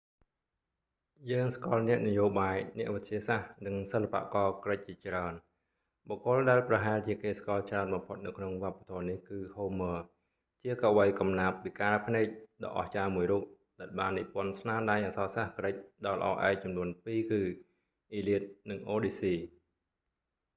[1.31, 5.33] យើងស្គាល់អ្នកនយោបាយ អ្នកវិទ្យាសាស្ត្រ និងសិល្បករក្រិកជាច្រើន
[6.07, 9.97] បុគ្គលដែលប្រហែលជាគេស្គាល់ច្រើនបំផុតនៅក្នុងវប្បធម៌នេះគឺ homer ហូមឺរ
[10.63, 12.25] ជាកវីកំណាព្យពិការភ្នែក
[12.63, 13.43] ដ៏អស្ចារ្យមួយរូប
[13.79, 15.75] ដែលបាននិពន្ធស្នាដៃអក្សរសាស្ត្រក្រិក
[16.05, 17.41] ដ៏ល្អឯកចំនួនពីគឺ
[18.17, 19.35] iliad និង odyssey